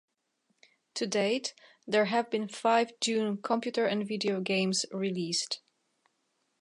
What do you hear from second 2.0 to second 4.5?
have been five "Dune" computer and video